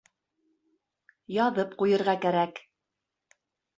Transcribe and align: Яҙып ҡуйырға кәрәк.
Яҙып 1.35 1.77
ҡуйырға 1.83 2.17
кәрәк. 2.27 2.67